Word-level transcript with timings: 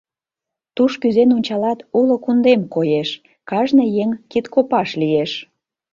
Туш 0.75 0.93
кӱзен 1.01 1.29
ончалат— 1.37 1.79
уло 1.99 2.15
кундем 2.23 2.61
коеш, 2.73 3.09
кажне 3.49 3.85
еҥ 4.03 4.09
кидкопаш 4.31 4.89
лиеш. 5.01 5.31